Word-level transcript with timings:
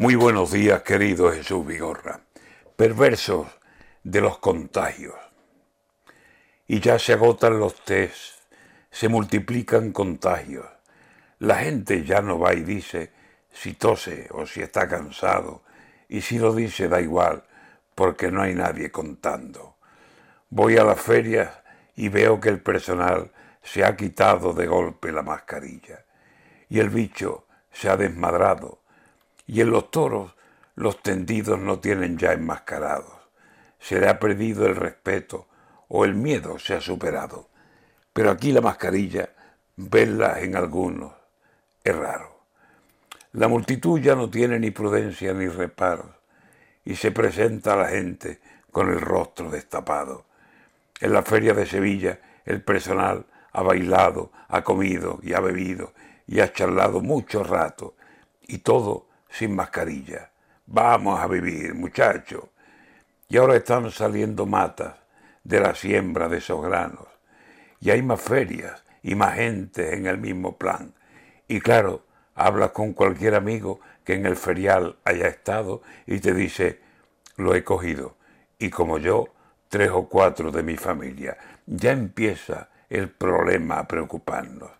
Muy 0.00 0.14
buenos 0.14 0.52
días, 0.52 0.82
querido 0.82 1.32
Jesús 1.32 1.66
Vigorra. 1.66 2.20
Perversos 2.76 3.48
de 4.04 4.20
los 4.20 4.38
contagios. 4.38 5.16
Y 6.68 6.78
ya 6.78 7.00
se 7.00 7.14
agotan 7.14 7.58
los 7.58 7.84
test, 7.84 8.38
se 8.92 9.08
multiplican 9.08 9.90
contagios. 9.90 10.66
La 11.40 11.56
gente 11.56 12.04
ya 12.04 12.22
no 12.22 12.38
va 12.38 12.54
y 12.54 12.60
dice 12.60 13.10
si 13.50 13.74
tose 13.74 14.28
o 14.30 14.46
si 14.46 14.60
está 14.60 14.86
cansado, 14.86 15.64
y 16.08 16.20
si 16.20 16.38
lo 16.38 16.54
dice 16.54 16.86
da 16.86 17.00
igual, 17.00 17.42
porque 17.96 18.30
no 18.30 18.42
hay 18.42 18.54
nadie 18.54 18.92
contando. 18.92 19.78
Voy 20.48 20.76
a 20.76 20.84
las 20.84 21.00
ferias 21.00 21.50
y 21.96 22.08
veo 22.08 22.38
que 22.38 22.50
el 22.50 22.62
personal 22.62 23.32
se 23.64 23.84
ha 23.84 23.96
quitado 23.96 24.52
de 24.52 24.68
golpe 24.68 25.10
la 25.10 25.22
mascarilla, 25.24 26.04
y 26.68 26.78
el 26.78 26.88
bicho 26.88 27.48
se 27.72 27.88
ha 27.88 27.96
desmadrado 27.96 28.82
y 29.48 29.62
en 29.62 29.70
los 29.70 29.90
toros 29.90 30.36
los 30.76 31.02
tendidos 31.02 31.58
no 31.58 31.80
tienen 31.80 32.18
ya 32.18 32.32
enmascarados. 32.32 33.12
Se 33.80 33.98
le 33.98 34.08
ha 34.08 34.20
perdido 34.20 34.66
el 34.66 34.76
respeto 34.76 35.48
o 35.88 36.04
el 36.04 36.14
miedo 36.14 36.58
se 36.58 36.74
ha 36.74 36.80
superado. 36.80 37.48
Pero 38.12 38.30
aquí 38.30 38.52
la 38.52 38.60
mascarilla, 38.60 39.30
verla 39.76 40.40
en 40.40 40.54
algunos, 40.54 41.14
es 41.82 41.96
raro. 41.96 42.42
La 43.32 43.48
multitud 43.48 43.98
ya 43.98 44.14
no 44.14 44.30
tiene 44.30 44.58
ni 44.58 44.70
prudencia 44.70 45.32
ni 45.32 45.48
reparos 45.48 46.14
y 46.84 46.96
se 46.96 47.10
presenta 47.10 47.72
a 47.72 47.76
la 47.76 47.88
gente 47.88 48.40
con 48.70 48.90
el 48.90 49.00
rostro 49.00 49.50
destapado. 49.50 50.26
En 51.00 51.12
la 51.12 51.22
feria 51.22 51.54
de 51.54 51.66
Sevilla 51.66 52.20
el 52.44 52.62
personal 52.62 53.26
ha 53.52 53.62
bailado, 53.62 54.30
ha 54.48 54.62
comido 54.62 55.20
y 55.22 55.32
ha 55.32 55.40
bebido 55.40 55.94
y 56.26 56.40
ha 56.40 56.52
charlado 56.52 57.00
mucho 57.00 57.42
rato 57.42 57.94
y 58.42 58.58
todo 58.58 59.07
sin 59.38 59.54
mascarilla. 59.54 60.32
Vamos 60.66 61.20
a 61.20 61.28
vivir, 61.28 61.72
muchachos. 61.72 62.44
Y 63.28 63.36
ahora 63.36 63.54
están 63.54 63.88
saliendo 63.92 64.46
matas 64.46 64.96
de 65.44 65.60
la 65.60 65.76
siembra 65.76 66.28
de 66.28 66.38
esos 66.38 66.60
granos. 66.60 67.06
Y 67.80 67.90
hay 67.90 68.02
más 68.02 68.20
ferias 68.20 68.82
y 69.00 69.14
más 69.14 69.36
gente 69.36 69.94
en 69.94 70.06
el 70.06 70.18
mismo 70.18 70.58
plan. 70.58 70.92
Y 71.46 71.60
claro, 71.60 72.04
hablas 72.34 72.72
con 72.72 72.94
cualquier 72.94 73.36
amigo 73.36 73.78
que 74.04 74.14
en 74.14 74.26
el 74.26 74.34
ferial 74.34 74.96
haya 75.04 75.28
estado 75.28 75.82
y 76.04 76.18
te 76.18 76.34
dice, 76.34 76.80
lo 77.36 77.54
he 77.54 77.62
cogido. 77.62 78.16
Y 78.58 78.70
como 78.70 78.98
yo, 78.98 79.28
tres 79.68 79.90
o 79.92 80.08
cuatro 80.08 80.50
de 80.50 80.64
mi 80.64 80.76
familia. 80.76 81.38
Ya 81.64 81.92
empieza 81.92 82.70
el 82.90 83.08
problema 83.08 83.78
a 83.78 83.86
preocuparnos. 83.86 84.70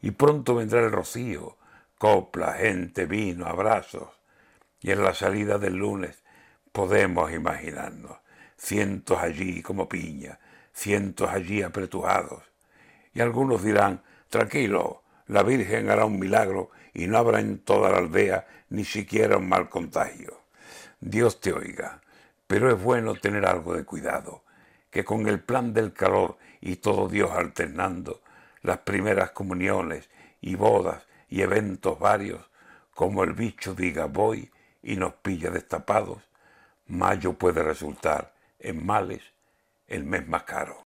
Y 0.00 0.12
pronto 0.12 0.54
vendrá 0.54 0.80
el 0.80 0.92
rocío, 0.92 1.57
copla, 1.98 2.54
gente, 2.54 3.06
vino, 3.06 3.46
abrazos. 3.46 4.08
Y 4.80 4.92
en 4.92 5.02
la 5.02 5.14
salida 5.14 5.58
del 5.58 5.74
lunes 5.74 6.22
podemos 6.72 7.32
imaginarnos 7.32 8.18
cientos 8.56 9.18
allí 9.18 9.62
como 9.62 9.88
piña, 9.88 10.38
cientos 10.72 11.30
allí 11.30 11.62
apretujados. 11.62 12.42
Y 13.14 13.20
algunos 13.20 13.62
dirán, 13.62 14.02
tranquilo, 14.28 15.02
la 15.26 15.42
Virgen 15.42 15.90
hará 15.90 16.04
un 16.04 16.18
milagro 16.18 16.70
y 16.92 17.06
no 17.06 17.18
habrá 17.18 17.40
en 17.40 17.58
toda 17.58 17.90
la 17.90 17.98
aldea 17.98 18.46
ni 18.70 18.84
siquiera 18.84 19.36
un 19.36 19.48
mal 19.48 19.68
contagio. 19.68 20.42
Dios 21.00 21.40
te 21.40 21.52
oiga, 21.52 22.00
pero 22.46 22.70
es 22.70 22.82
bueno 22.82 23.14
tener 23.14 23.46
algo 23.46 23.74
de 23.74 23.84
cuidado, 23.84 24.42
que 24.90 25.04
con 25.04 25.26
el 25.28 25.40
plan 25.40 25.72
del 25.72 25.92
calor 25.92 26.38
y 26.60 26.76
todo 26.76 27.08
Dios 27.08 27.30
alternando, 27.30 28.22
las 28.62 28.78
primeras 28.78 29.30
comuniones 29.30 30.10
y 30.40 30.56
bodas 30.56 31.07
y 31.28 31.42
eventos 31.42 31.98
varios, 31.98 32.44
como 32.94 33.24
el 33.24 33.32
bicho 33.32 33.74
diga 33.74 34.06
voy 34.06 34.50
y 34.82 34.96
nos 34.96 35.14
pilla 35.14 35.50
destapados, 35.50 36.22
mayo 36.86 37.34
puede 37.34 37.62
resultar 37.62 38.34
en 38.58 38.84
males 38.84 39.22
el 39.86 40.04
mes 40.04 40.26
más 40.26 40.44
caro. 40.44 40.86